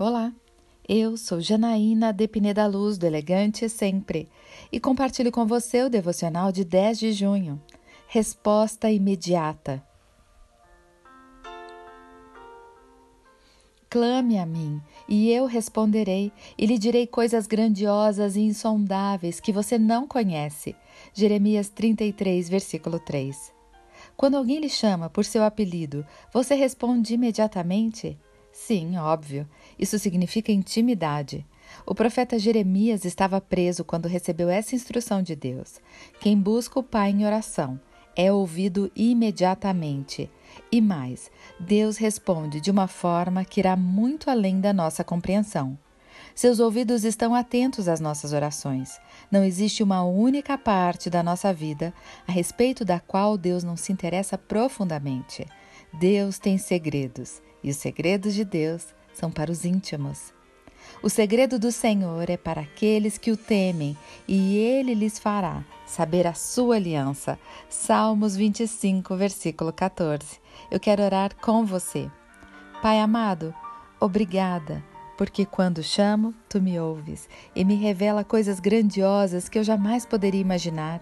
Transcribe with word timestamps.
Olá, 0.00 0.32
eu 0.88 1.16
sou 1.16 1.40
Janaína 1.40 2.12
de 2.12 2.28
Pineda 2.28 2.68
Luz, 2.68 2.96
do 2.96 3.04
Elegante 3.04 3.68
Sempre, 3.68 4.28
e 4.70 4.78
compartilho 4.78 5.32
com 5.32 5.44
você 5.44 5.82
o 5.82 5.90
devocional 5.90 6.52
de 6.52 6.64
10 6.64 7.00
de 7.00 7.12
junho. 7.12 7.60
Resposta 8.06 8.88
imediata. 8.92 9.84
Clame 13.90 14.38
a 14.38 14.46
mim, 14.46 14.80
e 15.08 15.32
eu 15.32 15.46
responderei, 15.46 16.30
e 16.56 16.64
lhe 16.64 16.78
direi 16.78 17.04
coisas 17.04 17.48
grandiosas 17.48 18.36
e 18.36 18.42
insondáveis 18.42 19.40
que 19.40 19.52
você 19.52 19.80
não 19.80 20.06
conhece. 20.06 20.76
Jeremias 21.12 21.70
33, 21.70 22.48
versículo 22.48 23.00
3. 23.00 23.52
Quando 24.16 24.36
alguém 24.36 24.60
lhe 24.60 24.70
chama 24.70 25.10
por 25.10 25.24
seu 25.24 25.42
apelido, 25.42 26.06
você 26.32 26.54
responde 26.54 27.14
imediatamente? 27.14 28.16
Sim, 28.58 28.98
óbvio. 28.98 29.48
Isso 29.78 29.98
significa 29.98 30.52
intimidade. 30.52 31.46
O 31.86 31.94
profeta 31.94 32.38
Jeremias 32.38 33.04
estava 33.04 33.40
preso 33.40 33.84
quando 33.84 34.08
recebeu 34.08 34.50
essa 34.50 34.74
instrução 34.74 35.22
de 35.22 35.34
Deus. 35.34 35.80
Quem 36.20 36.36
busca 36.36 36.78
o 36.78 36.82
Pai 36.82 37.10
em 37.10 37.24
oração 37.24 37.80
é 38.14 38.30
ouvido 38.30 38.90
imediatamente. 38.94 40.28
E 40.72 40.82
mais, 40.82 41.30
Deus 41.58 41.96
responde 41.96 42.60
de 42.60 42.70
uma 42.70 42.88
forma 42.88 43.44
que 43.44 43.60
irá 43.60 43.74
muito 43.76 44.28
além 44.28 44.60
da 44.60 44.72
nossa 44.72 45.02
compreensão. 45.02 45.78
Seus 46.34 46.58
ouvidos 46.58 47.04
estão 47.04 47.34
atentos 47.34 47.88
às 47.88 48.00
nossas 48.00 48.32
orações. 48.32 49.00
Não 49.30 49.44
existe 49.44 49.82
uma 49.82 50.02
única 50.02 50.58
parte 50.58 51.08
da 51.08 51.22
nossa 51.22 51.54
vida 51.54 51.94
a 52.26 52.32
respeito 52.32 52.84
da 52.84 53.00
qual 53.00 53.38
Deus 53.38 53.62
não 53.64 53.76
se 53.76 53.92
interessa 53.92 54.36
profundamente. 54.36 55.46
Deus 55.92 56.38
tem 56.38 56.58
segredos 56.58 57.40
e 57.62 57.70
os 57.70 57.76
segredos 57.76 58.34
de 58.34 58.44
Deus 58.44 58.94
são 59.12 59.30
para 59.30 59.50
os 59.50 59.64
íntimos. 59.64 60.32
O 61.02 61.08
segredo 61.08 61.58
do 61.58 61.70
Senhor 61.70 62.30
é 62.30 62.36
para 62.36 62.62
aqueles 62.62 63.18
que 63.18 63.30
o 63.30 63.36
temem, 63.36 63.96
e 64.26 64.56
ele 64.56 64.94
lhes 64.94 65.18
fará 65.18 65.64
saber 65.86 66.26
a 66.26 66.34
sua 66.34 66.76
aliança. 66.76 67.38
Salmos 67.68 68.36
25, 68.36 69.14
versículo 69.16 69.72
14. 69.72 70.40
Eu 70.70 70.80
quero 70.80 71.02
orar 71.02 71.36
com 71.36 71.64
você. 71.64 72.10
Pai 72.80 73.00
amado, 73.00 73.54
obrigada 74.00 74.82
porque 75.18 75.44
quando 75.44 75.82
chamo, 75.82 76.32
tu 76.48 76.62
me 76.62 76.78
ouves 76.78 77.28
e 77.52 77.64
me 77.64 77.74
revela 77.74 78.22
coisas 78.22 78.60
grandiosas 78.60 79.48
que 79.48 79.58
eu 79.58 79.64
jamais 79.64 80.06
poderia 80.06 80.40
imaginar, 80.40 81.00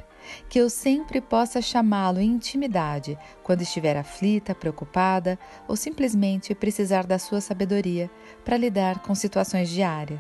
que 0.48 0.59
eu 0.59 0.70
sempre 0.70 1.20
possa 1.20 1.61
chamá-lo 1.61 2.19
em 2.19 2.31
intimidade 2.31 3.19
quando 3.42 3.61
estiver 3.61 3.94
aflita, 3.94 4.55
preocupada 4.55 5.39
ou 5.69 5.77
simplesmente 5.77 6.55
precisar 6.55 7.06
da 7.06 7.19
sua 7.19 7.42
sabedoria 7.42 8.11
para 8.42 8.56
lidar 8.56 9.00
com 9.00 9.14
situações 9.14 9.69
diárias. 9.69 10.19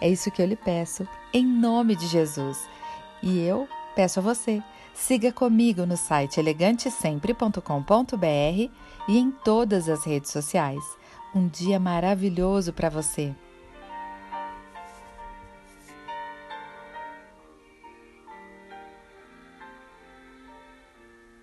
É 0.00 0.08
isso 0.08 0.30
que 0.30 0.40
eu 0.40 0.46
lhe 0.46 0.56
peço, 0.56 1.06
em 1.30 1.44
nome 1.44 1.94
de 1.94 2.06
Jesus. 2.06 2.66
E 3.22 3.38
eu 3.40 3.68
peço 3.94 4.18
a 4.18 4.22
você, 4.22 4.62
siga 4.94 5.30
comigo 5.30 5.84
no 5.84 5.98
site 5.98 6.40
elegantesempre.com.br 6.40 8.70
e 9.08 9.18
em 9.18 9.30
todas 9.30 9.90
as 9.90 10.06
redes 10.06 10.30
sociais. 10.30 10.99
Um 11.32 11.46
dia 11.46 11.78
maravilhoso 11.78 12.72
para 12.72 12.88
você! 12.88 13.32